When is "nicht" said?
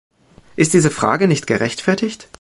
1.27-1.45